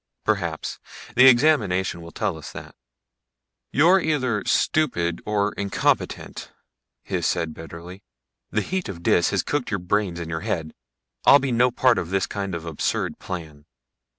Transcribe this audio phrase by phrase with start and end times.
[0.25, 0.79] "Perhaps.
[1.15, 2.73] The examination will tell us that."
[3.71, 6.51] "You're either stupid or incompetent,"
[7.07, 8.01] Hys said bitterly.
[8.49, 10.73] "The heat of Dis has cooked your brains in your head.
[11.23, 13.65] I'll be no part of this kind of absurd plan."